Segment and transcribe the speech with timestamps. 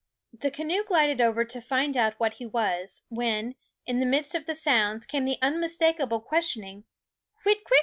[0.33, 3.53] The canoe glided over to find out what he was, when,
[3.85, 6.85] in the midst of the sounds, came the unmistakable questioning
[7.43, 7.77] Whit kwit?